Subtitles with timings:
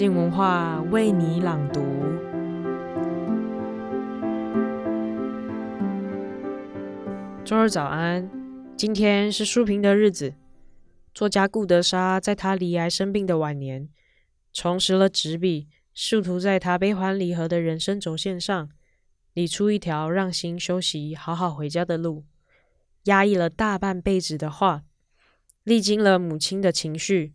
[0.00, 1.82] 静文化为你朗读。
[7.44, 8.30] 周二早安，
[8.78, 10.32] 今天是书评的日子。
[11.12, 13.90] 作家顾德莎在他罹癌生病的晚年，
[14.54, 18.70] 重拾了纸笔，试图在他悲欢离合的人生轴线上，
[19.34, 22.24] 理出一条让心休息、好好回家的路。
[23.04, 24.84] 压抑了大半辈子的话，
[25.62, 27.34] 历经了母亲的情绪、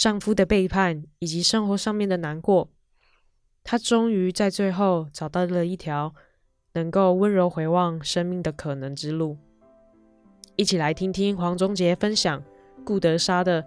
[0.00, 2.70] 丈夫的背叛以及生活上面的难过，
[3.62, 6.14] 她终于在最后找到了一条
[6.72, 9.36] 能够温柔回望生命的可能之路。
[10.56, 12.42] 一起来听听黄宗杰分享
[12.82, 13.62] 顾德莎的《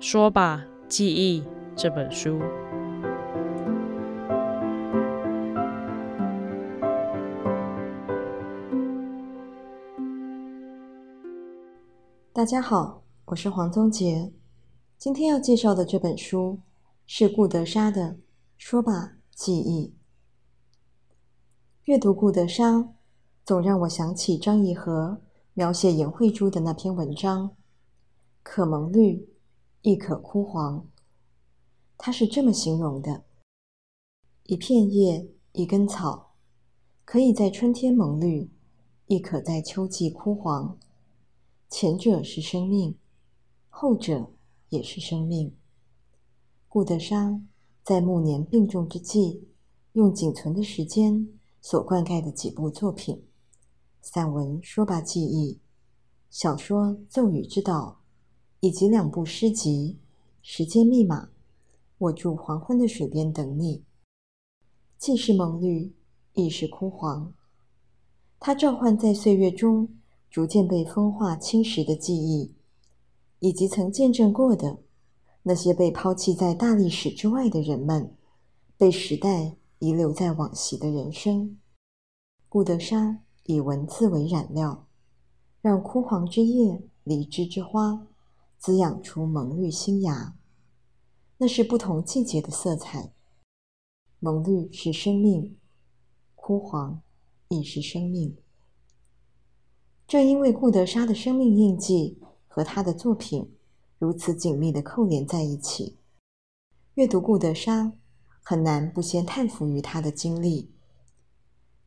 [0.00, 1.42] 说吧，记忆》
[1.76, 2.40] 这本书。
[12.32, 14.32] 大家好，我是黄宗杰。
[15.04, 16.60] 今天要介绍的这本书
[17.04, 18.12] 是顾德沙的
[18.56, 19.88] 《说吧，记忆》。
[21.84, 22.94] 阅读顾德沙，
[23.44, 25.20] 总让我想起张颐和
[25.52, 27.54] 描写颜慧珠的那篇文章
[28.42, 29.28] ：“可蒙绿，
[29.82, 30.88] 亦可枯黄。”
[31.98, 33.24] 他是这么形容的：
[34.44, 36.32] 一片叶，一根草，
[37.04, 38.50] 可以在春天蒙绿，
[39.08, 40.78] 亦可在秋季枯黄。
[41.68, 42.96] 前者是生命，
[43.68, 44.30] 后者
[44.68, 45.54] 也是生命。
[46.68, 47.40] 顾德莎
[47.82, 49.48] 在暮年病重之际，
[49.92, 51.28] 用仅存的时间
[51.60, 53.24] 所灌溉的几部作品：
[54.00, 55.54] 散文《说吧，记忆》，
[56.30, 58.00] 小说《骤雨之岛》，
[58.60, 59.98] 以及两部诗集
[60.42, 61.24] 《时间密码》
[61.98, 63.78] 《我住黄昏的水边等你》，
[64.98, 65.94] 既是蒙绿，
[66.32, 67.32] 亦是枯黄。
[68.40, 69.88] 它召唤在岁月中，
[70.28, 72.53] 逐渐被风化侵蚀的记忆，
[73.38, 74.78] 以及曾见证过的
[75.42, 78.16] 那些被抛弃在大历史之外的人们，
[78.76, 81.58] 被时代遗留在往昔的人生。
[82.48, 84.86] 顾德莎以文字为染料，
[85.60, 88.06] 让枯黄之叶、离枝之花
[88.58, 90.36] 滋养出蒙绿新芽。
[91.38, 93.12] 那是不同季节的色彩。
[94.20, 95.58] 蒙绿是生命，
[96.34, 97.02] 枯黄
[97.48, 98.36] 亦是生命。
[100.06, 102.18] 正因为顾德莎的生命印记
[102.54, 103.52] 和他的作品
[103.98, 105.98] 如此紧密地扣连在一起，
[106.94, 107.94] 阅读顾德沙
[108.44, 110.72] 很难不先叹服于她的经历。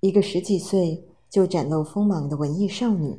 [0.01, 3.17] 一个十几岁就展露锋芒的文艺少女，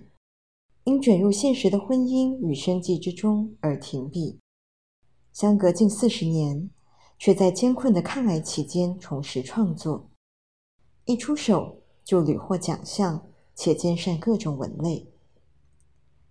[0.85, 4.39] 因卷入现实的婚姻与生计之中而停笔，
[5.33, 6.69] 相隔近四十年，
[7.19, 10.11] 却在艰困的抗癌期间重拾创作，
[11.07, 13.25] 一出手就屡获奖项。
[13.61, 15.13] 且兼善各种文类，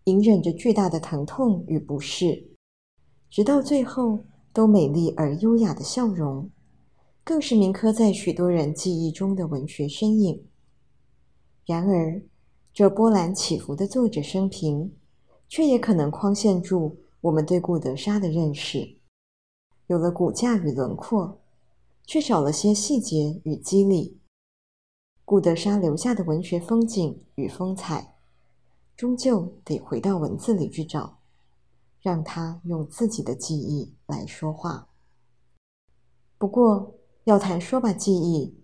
[0.08, 2.52] 隐忍着巨大的疼痛与不适，
[3.30, 4.24] 直到最后
[4.54, 6.50] 都美丽而优雅的笑容，
[7.26, 10.48] 更是铭刻在许多人记忆中的文学身影。
[11.66, 12.24] 然而，
[12.74, 14.96] 这波澜起伏的作者生平，
[15.50, 19.00] 却也可能框限住我们对顾德莎的认识。
[19.88, 21.42] 有了骨架与轮廓，
[22.06, 24.22] 却少了些细节与肌理。
[25.26, 28.17] 顾德莎留下的文学风景与风采，
[28.98, 31.20] 终究得回到文字里去找，
[32.02, 34.90] 让他用自己的记忆来说话。
[36.40, 38.58] 不过，要谈说吧记忆，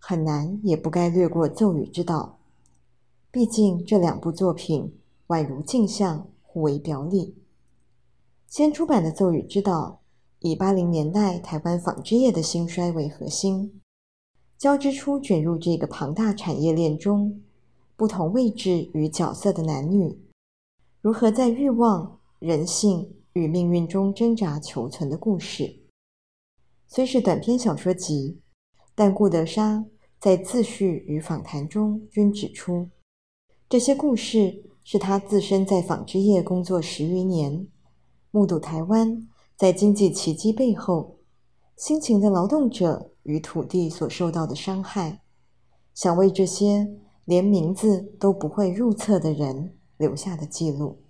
[0.00, 2.40] 很难也不该略过《骤雨之道》，
[3.30, 7.36] 毕竟这两部作品宛如镜像，互为表里。
[8.48, 10.00] 先出版的《骤雨之道》，
[10.40, 13.80] 以八零年代台湾纺织业的兴衰为核心。
[14.56, 17.42] 交织出卷入这个庞大产业链中
[17.98, 20.16] 不同位置与角色的男女，
[21.00, 25.80] 如何在欲望、人性与命运中挣扎求存的故事。
[26.86, 28.40] 虽是短篇小说集，
[28.94, 29.84] 但顾德莎
[30.20, 32.88] 在自序与访谈中均指出，
[33.68, 37.66] 这些故事是她自身在纺织业工作十余年，
[38.30, 41.18] 目睹台湾在经济奇迹背后，
[41.76, 43.10] 辛勤的劳动者。
[43.24, 45.20] 与土地所受到的伤害，
[45.92, 46.88] 想为这些
[47.28, 51.02] 连名字都不会入册的人留下的记录。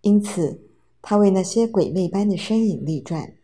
[0.00, 0.68] 因此，
[1.00, 3.36] 他为那些鬼魅般的身影立传，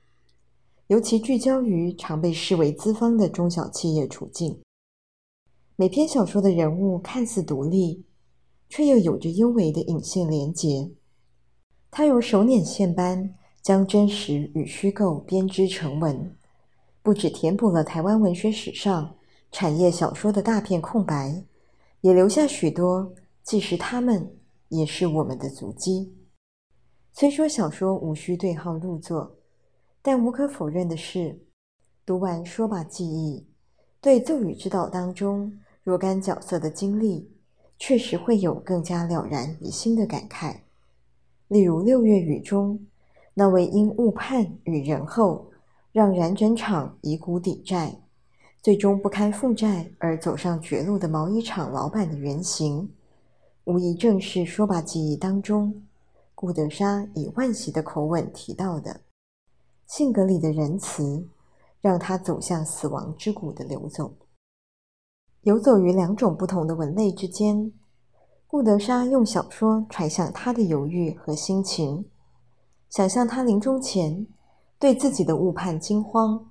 [0.88, 4.60] 尤其聚焦于常被视为资方的中小企业处境。
[5.76, 8.04] 每篇小说的人物看似独立，
[8.69, 10.90] 却又有着幽微的隐性连结。
[11.92, 16.37] 他如手捻线般将真实与虚构编织成文。
[17.04, 19.15] 不只填补了台湾文学史上
[19.58, 21.43] 产业小说的大片空白，
[22.03, 24.37] 也留下许多既是他们，
[24.69, 26.14] 也是我们的足迹。
[27.14, 29.35] 虽说小说无需对号入座，
[30.03, 31.41] 但无可否认的是，
[32.05, 33.41] 读完《说吧记忆》，
[33.99, 35.50] 对奏语之岛当中
[35.82, 37.26] 若干角色的经历，
[37.79, 40.55] 确实会有更加了然于心的感慨。
[41.49, 42.79] 例如《六月雨》中，
[43.32, 45.50] 那位因误判与仁厚，
[45.93, 48.02] 让染整厂以股抵债，
[48.66, 52.92] 最终不堪负债而走上绝路的毛衣厂老板的原型，
[53.62, 55.84] 无疑正是《说吧记忆》当中
[56.34, 59.02] 顾德莎以惋惜的口吻提到的
[59.86, 61.28] 性格里的仁慈。
[61.80, 64.12] 让他走向死亡之谷的流走，
[65.42, 67.72] 游走于两种不同的文类之间。
[68.48, 72.04] 顾德莎用小说揣想他的犹豫和心情，
[72.90, 74.26] 想象他临终前
[74.80, 76.50] 对自己的误判惊慌，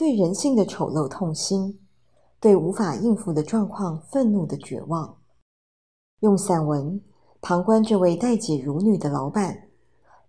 [0.00, 1.78] 对人性的丑陋痛心，
[2.40, 5.18] 对无法应付的状况愤怒的绝望。
[6.20, 6.98] 用散文
[7.42, 9.68] 旁观这位待己如女的老板，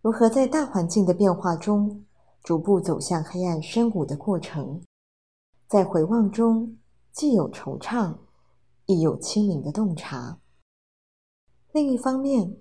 [0.02, 2.04] 如何在大环境的变化中，
[2.44, 4.82] 逐步走向黑暗深谷的过程，
[5.70, 6.78] 在回望中
[7.14, 8.18] 既有惆怅，
[8.88, 10.38] 亦有清明的洞察。
[11.72, 12.58] 另一方面，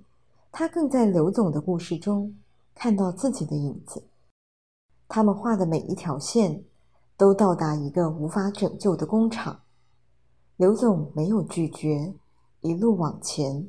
[0.52, 2.38] 他更在刘总的故事中
[2.72, 4.06] 看到自己的影子。
[5.08, 6.64] 他们画的每一条线，
[7.20, 9.60] 都到达一个无法拯救的工厂。
[10.56, 12.14] 刘总没有拒绝，
[12.62, 13.68] 一路往前，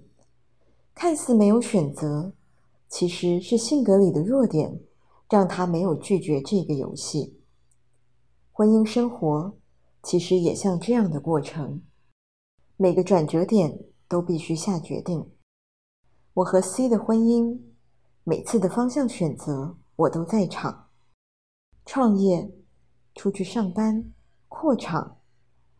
[0.95, 2.31] 看似没有选择，
[2.87, 4.79] 其实是性格里的弱点。
[5.29, 7.39] 让他没有拒绝这个游戏。
[8.51, 9.55] 婚姻生活
[10.03, 11.81] 其实也像这样的过程，
[12.75, 15.31] 每个转折点都必须下决定。
[16.33, 17.61] 我和 C 的婚姻，
[18.25, 20.89] 每次的方向选择我都在场。
[21.85, 22.51] 创业、
[23.15, 24.11] 出去上班、
[24.47, 25.17] 扩厂，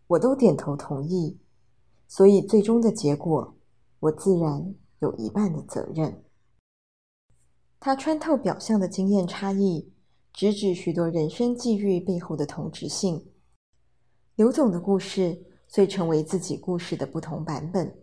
[0.07, 1.39] 我都点头同意，
[2.07, 3.55] 所以最终的结果，
[3.99, 6.23] 我自然有一半的责任。
[7.79, 9.91] 他穿透表象的经验差异，
[10.33, 13.25] 直指许多人生际遇背后的同质性。
[14.35, 17.97] 刘总的故事遂成为自己故事的不同版本。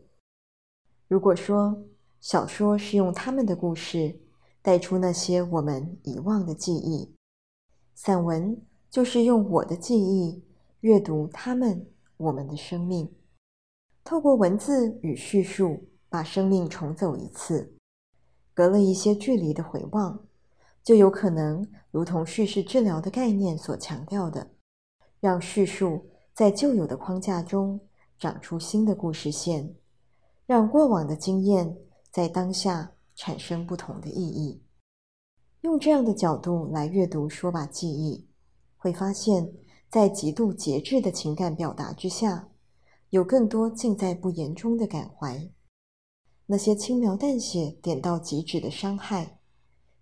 [1.07, 1.85] 如果说
[2.21, 4.21] 小说是用他们的故事
[4.61, 7.15] 带出那些我们遗忘的记忆，
[7.95, 10.43] 散文就是用我的记忆
[10.81, 11.87] 阅读他们
[12.17, 13.15] 我们的生命，
[14.03, 17.75] 透过文字与叙述把生命重走一次。
[18.55, 20.27] 隔了一些距离的回望，
[20.83, 24.51] 就有可能如同叙事治疗的概念所强调的，
[25.21, 27.79] 让叙述在旧有的框架中
[28.19, 29.77] 长出新的故事线，
[30.47, 31.77] 让过往的经验
[32.11, 34.63] 在当下产生不同的意义。
[35.61, 38.19] 用这样的角度来阅读《说吧记忆》，
[38.79, 39.53] 会发现，
[39.91, 42.49] 在极度节制的情感表达之下，
[43.11, 45.51] 有更多尽在不言中的感怀。
[46.47, 49.39] 那些轻描淡写、点到即止的伤害，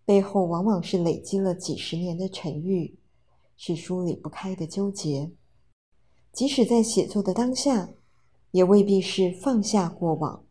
[0.04, 2.96] 背后往往是累积了几十年的沉郁，
[3.56, 5.32] 是梳理不开的纠结。
[6.32, 7.88] 即使在写作的当下，
[8.50, 10.44] 也未必是放下过往，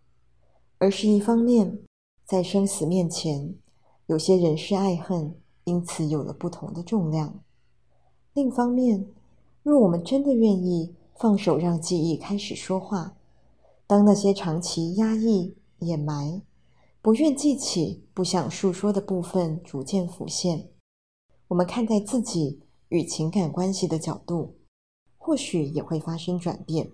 [0.80, 1.80] 而是一方面，
[2.26, 3.56] 在生死面前，
[4.08, 7.45] 有些人事爱恨，因此有了不同的重量；
[8.36, 9.08] 另一方面，
[9.64, 13.16] 若我们真的愿意放手，让记忆开始说话，
[13.88, 16.42] 当那些长期压抑，掩埋，
[17.02, 20.70] 不愿记起，不想诉说的部分逐渐浮现。
[21.48, 22.60] 我们看待自己
[22.90, 24.56] 与情感关系的角度，
[25.18, 26.92] 或许也会发生转变。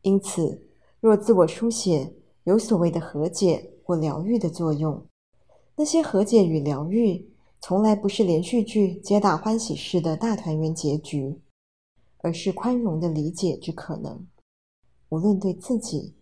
[0.00, 0.62] 因此，
[1.00, 5.04] 若自我书写有所谓的和解或疗愈的作用，
[5.76, 7.29] 那些和解与疗愈，
[7.60, 11.40] 从来不是连续剧皆大欢喜式的大团圆结局，
[12.18, 14.26] 而是宽容的理解之可能，
[15.10, 16.14] 无论对自己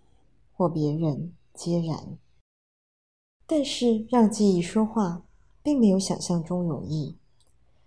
[0.53, 1.33] 或别人。
[1.55, 2.17] 皆然，
[3.45, 5.25] 但是让记忆说话，
[5.61, 7.19] 并没有想象中容易。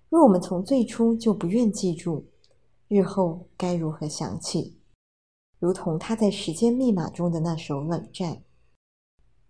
[0.10, 2.26] 若我们从最初就不愿记住，
[2.90, 4.78] 日后该如何想起？
[5.58, 8.36] 如同他在《时间密码》中的那首《冷战》，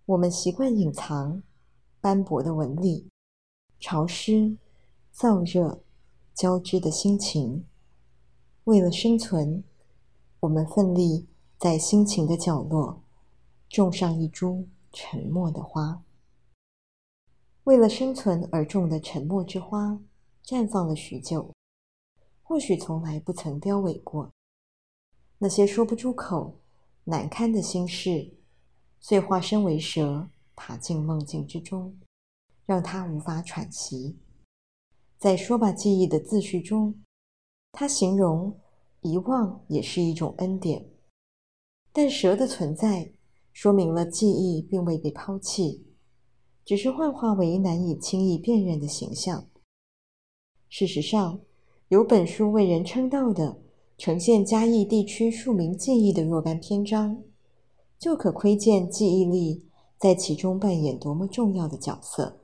[0.05, 1.41] 我们习惯隐藏
[1.99, 3.09] 斑驳的纹理、
[3.81, 4.55] 潮湿、
[5.13, 5.83] 燥热
[6.33, 7.65] 交织的心情。
[8.63, 9.65] 为了生存，
[10.39, 13.03] 我们奋力在心情的角落。
[13.67, 16.03] 种上一株沉默的花，
[17.63, 19.97] 为了生存而种的沉默之花，
[20.43, 21.53] 绽放了许久，
[22.43, 24.29] 或许从来不曾凋萎过。
[25.37, 26.59] 那些说不出口、
[27.05, 28.33] 难堪的心事，
[28.99, 31.97] 遂化身为蛇，爬进梦境之中，
[32.71, 34.17] 让他无法喘息。
[35.17, 37.03] 在说吧记忆的自序中，
[37.73, 38.57] 他形容
[39.01, 40.89] 遗忘也是一种恩典，
[41.91, 43.11] 但蛇的存在。
[43.51, 45.85] 说明了记忆并未被抛弃，
[46.63, 49.49] 只是幻化为难以轻易辨认的形象。
[50.69, 51.41] 事实上，
[51.89, 53.59] 有本书为人称道的
[53.97, 57.21] 呈现嘉义地区庶民记忆的若干篇章，
[57.99, 59.65] 就可窥见记忆力
[59.97, 62.37] 在其中扮演多么重要的角色。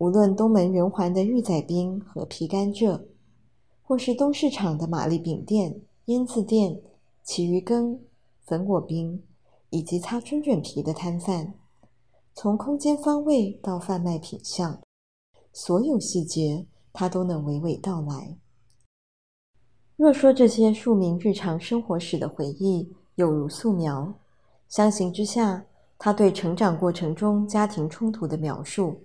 [0.00, 3.02] 无论东门圆环的玉仔冰和皮甘蔗，
[3.82, 6.80] 或是东市场的玛丽饼店、腌渍店、
[7.22, 8.00] 旗鱼羹、
[8.46, 9.22] 粉果冰，
[9.68, 11.52] 以及擦春卷皮的摊贩，
[12.32, 14.80] 从空间方位到贩卖品相，
[15.52, 18.38] 所有细节他都能娓娓道来。
[19.96, 24.14] 若说这些庶民日常生活史的回忆有如素描，
[24.66, 25.66] 相形之下，
[25.98, 28.98] 他对成长过程中家庭冲突的描述，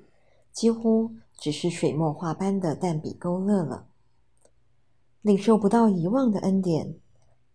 [0.55, 3.89] 几乎只是水墨画般的淡笔勾勒了，
[5.21, 6.97] 领受不到遗忘的恩典，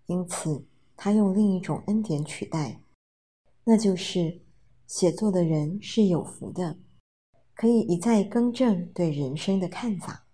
[0.04, 0.66] 因此
[0.98, 2.82] 他用另一种恩典取代，
[3.64, 4.42] 那就是
[4.86, 6.78] 写作的人是有福的，
[7.54, 10.26] 可以一再更正对人生的看法。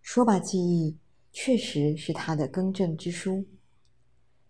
[0.00, 0.96] 说吧，记忆
[1.32, 3.44] 确实是他的更正之书，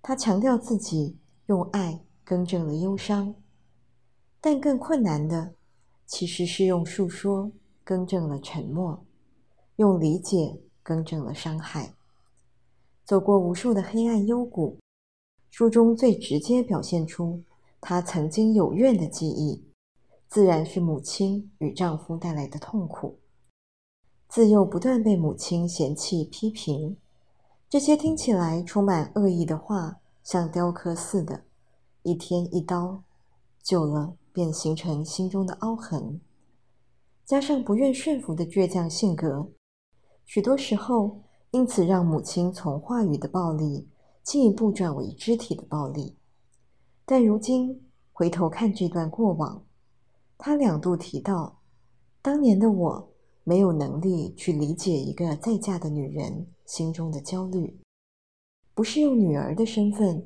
[0.01, 3.35] 他强调自己用爱更正了忧伤，
[4.41, 5.58] 但更困难的。
[6.09, 7.53] 其实是用述说
[7.85, 9.05] 更正了沉默，
[9.77, 11.95] 用理解更正了伤害。
[13.05, 14.79] 走过无数的黑暗幽谷，
[15.51, 17.43] 书中最直接表现出
[17.79, 19.63] 她曾经有怨的记忆，
[20.29, 23.19] 自然是母亲与丈夫带来的痛苦。
[24.31, 26.97] 自幼不断被母亲嫌弃批评，
[27.69, 31.45] 这些听起来充满恶意的话，像雕刻似的，
[32.03, 33.03] 一天一刀，
[33.63, 34.17] 久了。
[34.39, 36.21] 便形成心中的凹痕，
[37.25, 39.51] 加上不愿顺服的倔强性格，
[40.25, 43.89] 许多时候因此让母亲从话语的暴力
[44.23, 46.17] 进一步转为肢体的暴力。
[47.05, 49.67] 但如今回头看这段过往，
[50.37, 51.61] 她两度提到，
[52.23, 57.81] 当年的我没有能力去理解一个再嫁的女人心中的焦虑，
[58.73, 60.25] 不是用女儿的身份，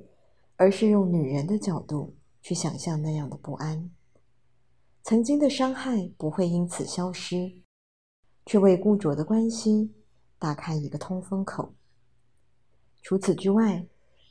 [0.57, 3.91] 而是用女人的角度去想象那样的不安。
[5.05, 7.53] 曾经的伤害不会因此消失，
[8.47, 9.93] 却为固着的关系
[10.39, 11.75] 打开一个通风口。
[13.03, 13.85] 除此之外，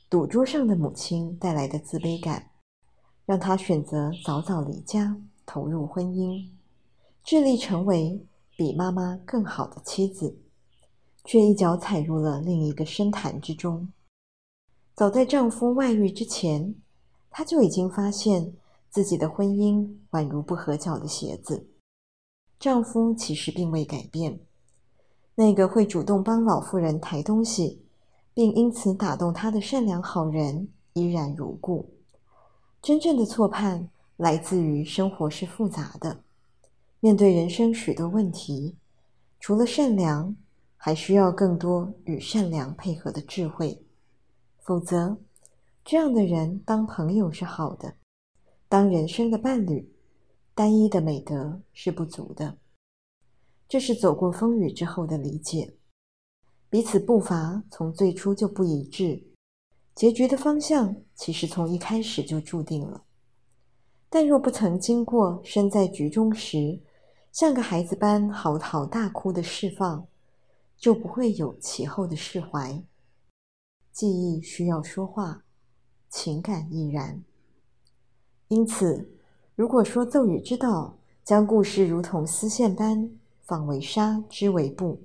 [0.08, 2.52] 赌桌上的母亲带来的自卑感，
[3.26, 5.14] 让她选择早早离家，
[5.44, 6.48] 投入婚姻，
[7.22, 8.26] 致力成为
[8.56, 10.38] 比妈妈更好的妻子，
[11.22, 13.92] 却一脚踩入了另一个深潭之中。
[14.94, 16.74] 早在丈夫外遇之前，
[17.28, 18.54] 她就已经发现。
[18.92, 21.66] 自己的婚姻宛如不合脚的鞋子，
[22.60, 24.38] 丈夫其实并未改变。
[25.34, 27.86] 那个会主动帮老妇人抬东西，
[28.34, 31.94] 并因此打动她的善良好人依然如故。
[32.82, 36.22] 真正的错判来自于生活是复杂的，
[37.00, 38.76] 面对人生许多问题，
[39.40, 40.36] 除了善良，
[40.76, 43.86] 还需要更多与善良配合的智慧。
[44.60, 45.16] 否则，
[45.82, 47.94] 这样的人当朋友是好的。
[48.72, 49.92] 当人生的伴侣，
[50.54, 52.56] 单一的美德是不足的。
[53.68, 55.74] 这是走过风雨之后的理解。
[56.70, 59.24] 彼此步伐从最初就不一致，
[59.94, 63.04] 结局的方向其实从一开始就注定了。
[64.08, 66.80] 但若不曾经过身在局中时，
[67.30, 70.08] 像个孩子般嚎啕大哭的释放，
[70.78, 72.82] 就不会有其后的释怀。
[73.92, 75.44] 记忆需要说话，
[76.08, 77.22] 情感亦然。
[78.52, 79.08] 因此，
[79.54, 83.10] 如果说咒语之道将故事如同丝线般
[83.46, 85.00] 纺为纱、织为布，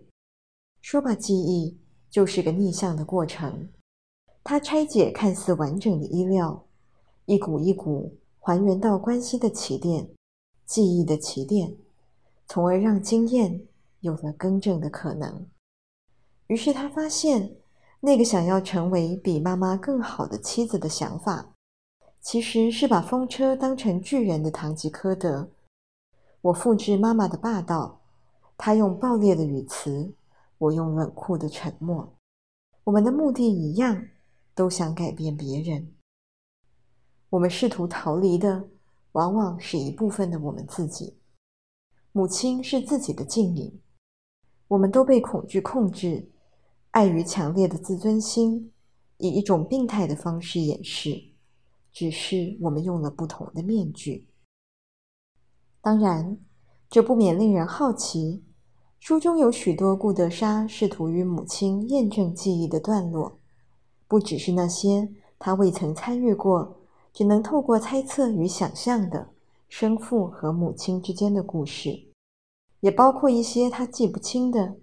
[0.82, 1.78] 说吧，记忆
[2.10, 3.70] 就是个逆向的过程。
[4.44, 6.66] 它拆解看似完整的衣料，
[7.24, 10.10] 一股一股还原到关系的起点、
[10.66, 11.74] 记忆的起点，
[12.48, 13.66] 从而让经验
[14.02, 15.48] 有了更正的可能。
[16.48, 17.56] 于是他发现，
[18.02, 21.54] 那个想要成为比妈妈更好的妻子的想法。
[22.28, 25.50] 其实是把风车当成巨人的唐吉诃德。
[26.42, 28.02] 我复制妈妈的霸道，
[28.58, 30.14] 她用暴烈的语词，
[30.58, 32.18] 我用冷酷的沉默。
[32.84, 34.10] 我们的目的一样，
[34.54, 35.94] 都想改变别人。
[37.30, 38.68] 我们试图逃离的，
[39.14, 41.18] 往往是一部分的我们自己。
[42.12, 43.80] 母亲是自己的镜影，
[44.68, 46.30] 我们都被恐惧控制，
[46.92, 48.74] 碍于强烈的自尊心，
[49.16, 51.37] 以一种病态的方式掩饰。
[51.92, 54.28] 只是我们用了不同的面具。
[55.82, 56.38] 当然，
[56.90, 58.44] 这不免令人好奇。
[59.00, 63.40] 书中有许多顾德莎试图与母亲验证记忆的段落，
[64.08, 66.82] 不只是那些她未曾参与过、
[67.14, 69.30] 只能透过猜测与想象的
[69.70, 72.08] 生父和母亲之间的故事，
[72.80, 74.78] 也包括一些她记不清的、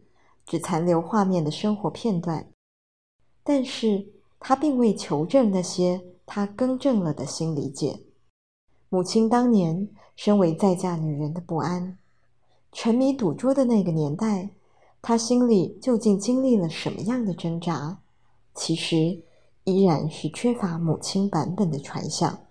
[0.46, 2.48] 只残留画面的生活片段，
[3.42, 8.00] 但是他并未求证那些他更正了的新理解。
[8.88, 11.98] 母亲当年身为再嫁女人的不安，
[12.72, 14.50] 沉迷赌桌的那个年代，
[15.02, 18.00] 她心里究竟经历了什么样的挣扎？
[18.54, 19.22] 其实
[19.64, 22.46] 依然是缺乏母亲版本的传想。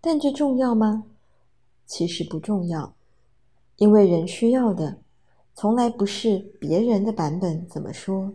[0.00, 1.04] 但这重要吗？
[1.86, 2.94] 其实不重要，
[3.76, 5.00] 因为人需要的
[5.54, 8.34] 从来不是别人的版本怎么说，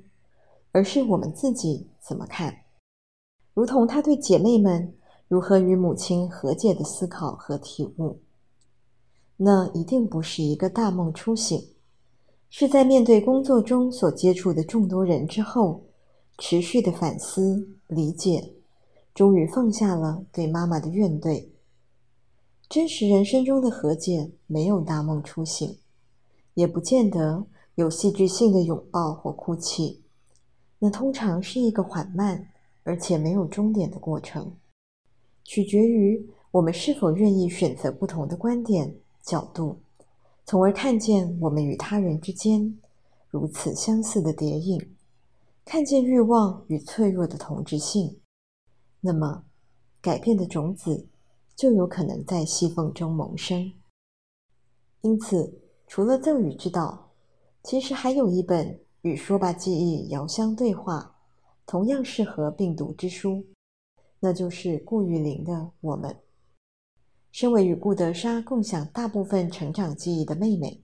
[0.71, 2.60] 而是我们自己怎么看。
[3.53, 4.93] 如同他对姐妹们
[5.27, 8.19] 如何与母亲和解的思考和体悟，
[9.37, 11.61] 那一定不是一个大梦初醒，
[12.49, 15.83] 是在面对工作中所接触的众多人之后，
[16.37, 18.53] 持续的反思、理解，
[19.13, 21.49] 终于放下了对妈妈的怨怼。
[22.69, 25.77] 真实人生中的和解没有大梦初醒，
[26.53, 30.03] 也不见得有戏剧性的拥抱或哭泣。
[30.79, 32.47] 那通常是一个缓慢
[32.83, 34.57] 而且没有终点的过程，
[35.43, 39.81] 取决于我们是否愿意选择不同的观点角度，
[40.45, 42.79] 从而看见我们与他人之间
[43.29, 44.95] 如此相似的叠影，
[45.65, 48.19] 看见欲望与脆弱的同质性。
[48.99, 49.45] 那么，
[50.01, 51.07] 改变的种子。
[51.53, 53.71] 就有可能在细缝中萌生。
[55.01, 57.11] 因此，除了赠与之道，
[57.61, 61.10] 其实还有一本与说吧记忆遥相对话，
[61.71, 63.45] 同样适合病毒之书，
[64.19, 66.11] 那就是顾玉玲的《我们》。
[67.31, 70.83] 身为与顾德莎共享大部分成长记忆的妹妹，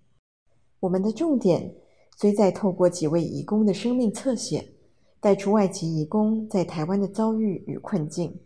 [0.79, 1.75] 我们的重点
[2.15, 4.75] 虽在透过几位移工的生命侧写，
[5.19, 8.39] 带出外籍移工在台湾的遭遇与困境。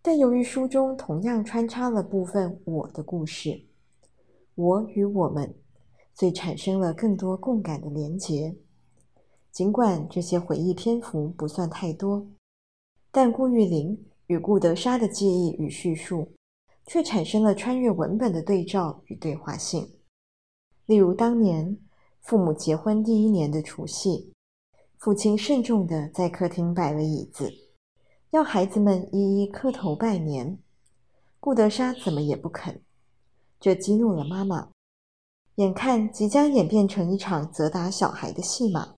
[0.00, 3.60] 但由于书中同样穿插了部分我的故事，
[4.54, 5.52] 我与我们，
[6.14, 8.56] 遂产生了更多共感的连结。
[9.56, 12.26] 尽管这些回忆篇幅不算太多，
[13.10, 16.30] 但顾玉玲与顾德莎的记忆与叙述，
[16.84, 19.94] 却产生了穿越文本的对照与对话性。
[20.84, 21.78] 例如，当年
[22.20, 24.34] 父母结婚第一年的除夕，
[24.98, 27.50] 父亲慎重地在客厅摆了椅子。
[28.32, 30.58] 要孩子们一一磕头拜年，
[31.40, 32.82] 顾德莎怎么也不肯，
[33.58, 34.68] 这激怒了妈妈。
[35.54, 38.94] 眼看即将演变成一场责打小孩的戏码，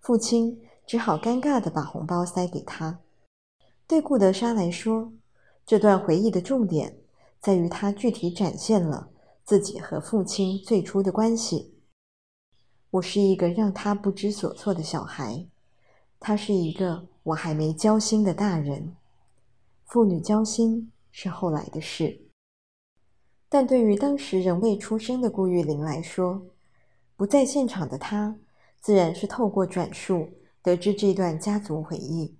[0.00, 3.00] 父亲只好尴尬地把红包塞给他。
[3.86, 5.12] 对顾德沙来说，
[5.64, 6.98] 这段回忆的重点
[7.38, 9.10] 在于他具体展现了
[9.44, 11.74] 自己和父亲最初的关系。
[12.90, 15.46] 我是一个让他不知所措的小孩，
[16.18, 17.06] 他是一个。
[17.22, 18.96] 我还没交心的大人，
[19.84, 22.18] 父女交心是后来的事。
[23.46, 26.46] 但对于当时仍未出生的顾玉玲来说，
[27.16, 28.34] 不在现场的她，
[28.80, 30.28] 自然是透过转述
[30.62, 32.36] 得知这段家族回忆。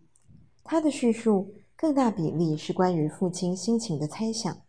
[0.64, 4.62] 他的叙述更大比例是关于父亲心情的猜想。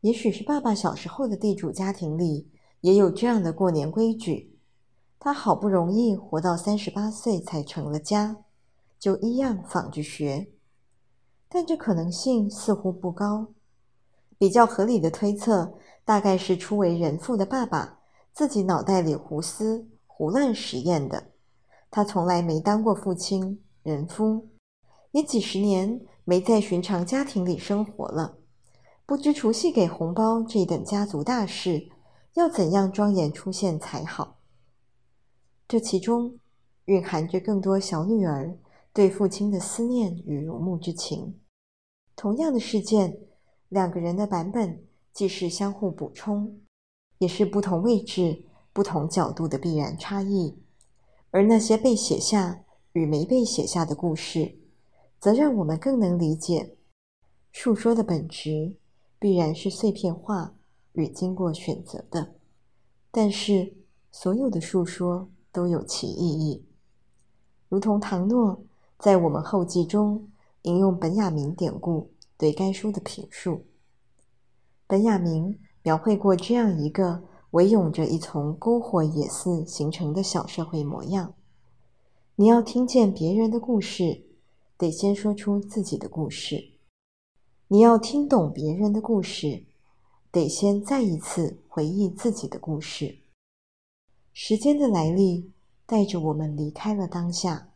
[0.00, 4.58] 也许是爸爸小时候的地主家庭里也有这样的过年规矩，
[5.18, 8.36] 他好不容易活到三十八岁才成了家。
[8.98, 10.48] 就一样仿着学，
[11.48, 13.52] 但这可能性似乎不高。
[14.38, 18.00] 比较合理的推测，大概是初为人父的爸爸
[18.32, 21.32] 自己脑袋里胡思胡乱实验的。
[21.90, 24.48] 他从来没当过父亲、人夫，
[25.10, 28.38] 也几十年没在寻常家庭里生活了，
[29.04, 31.90] 不知除夕给红包这等家族大事
[32.32, 34.38] 要怎样庄严出现才好。
[35.68, 36.38] 这其中
[36.86, 38.56] 蕴含着更多小女儿。
[38.94, 41.38] 对父亲的思念与如沐之情，
[42.16, 43.14] 同样的事件，
[43.68, 46.62] 两个人的版本既是相互补充，
[47.18, 48.45] 也是不同位置、
[48.76, 50.58] 不同角度的必然差异。
[51.30, 52.62] 而那些被写下
[52.92, 54.58] 与没被写下的故事，
[55.18, 56.76] 则让我们更能理解，
[57.50, 58.76] 述说的本质
[59.18, 60.54] 必然是碎片化
[60.92, 62.34] 与经过选择的。
[63.10, 63.72] 但是，
[64.12, 66.66] 所有的述说都有其意义，
[67.70, 68.62] 如同唐诺。
[68.98, 70.30] 在我们后记中
[70.62, 73.66] 引用本雅明典故对该书的评述。
[74.86, 77.22] 本雅明描绘过这样一个
[77.56, 81.32] 围拥着一丛篝火野寺形成的小社会模样：
[82.34, 84.26] 你要听见别人的故事，
[84.76, 86.72] 得先说出自己的故事；
[87.68, 89.64] 你要听懂别人的故事，
[90.30, 93.20] 得先再一次回忆自己的故事。
[94.34, 95.50] 时间的来历
[95.86, 97.70] 带着我们离开了当下。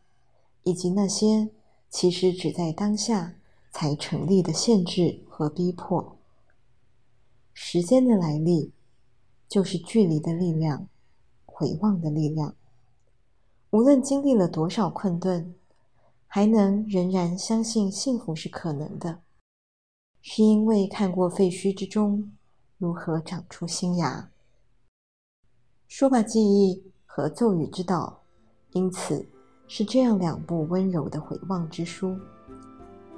[0.63, 1.49] 以及那些
[1.89, 3.33] 其实只在当下
[3.71, 6.17] 才成立的限制和逼迫。
[7.51, 8.71] 时间的来历，
[9.51, 10.87] 就是距离的力量，
[11.45, 12.55] 回望的力量。
[13.71, 15.53] 无论经历了多少困顿，
[16.25, 19.19] 还能仍然相信幸福是可能的，
[20.21, 22.31] 是因为看过废墟之中
[22.77, 24.31] 如何长出新芽。
[25.89, 28.23] 说吧，记忆和咒语之道，
[28.71, 29.27] 因此
[29.67, 32.17] 是这样两部温柔的回望之书。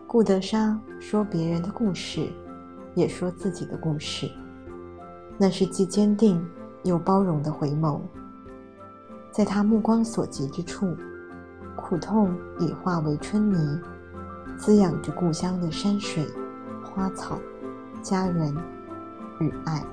[0.07, 2.33] 顾德莎说别人的故事，
[2.95, 4.31] 也说自己的故事，
[5.37, 6.43] 那是既坚定
[6.83, 7.99] 又包容的回眸。
[9.31, 10.95] 在他目光所及之处，
[11.75, 13.79] 苦痛已化为春泥，
[14.57, 16.25] 滋养着故乡的山水、
[16.83, 17.39] 花草、
[18.01, 18.55] 家人
[19.39, 19.83] 与爱。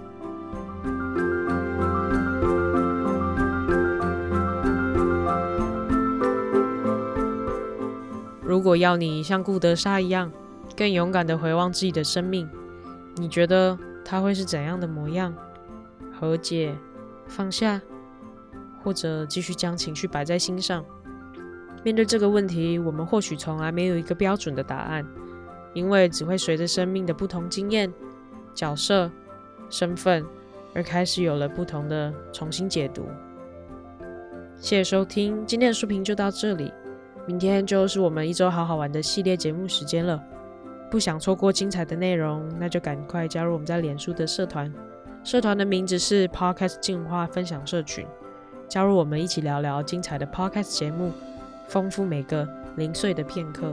[8.42, 10.31] 如果要你像顾德莎一样，
[10.76, 12.46] 更勇敢地回望自己的生命，
[13.16, 13.79] 你觉得
[14.11, 15.33] 他会是怎样的模样？
[16.12, 16.75] 和解、
[17.29, 17.81] 放下？
[18.83, 20.85] 或者继续将情绪摆在心上。
[21.85, 25.07] 面对这个问题，我们或许从来没有一个标准的答案，
[25.75, 27.92] 因为只会随着生命的不同经验、
[28.53, 29.09] 角色、
[29.68, 30.27] 身份
[30.75, 33.07] 而开始有了不同的重新解读。
[34.57, 36.73] 谢谢收听，今天的书评就到这里。
[37.27, 40.20] 明天就是我们一周好好玩的系列节目时间了。
[40.90, 44.72] 不想错过精彩的内容，那就赶快加入我们在脸书的社团，
[45.22, 48.05] 社团的名字是 Podcast 进化分享社群。
[48.68, 51.12] 加入我们一起聊聊精彩的 Podcast 节目，
[51.68, 53.72] 丰富每个零碎的片刻。